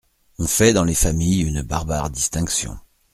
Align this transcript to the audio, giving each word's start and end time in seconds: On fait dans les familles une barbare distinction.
On 0.39 0.47
fait 0.47 0.73
dans 0.73 0.83
les 0.83 0.95
familles 0.95 1.43
une 1.43 1.61
barbare 1.61 2.09
distinction. 2.09 2.75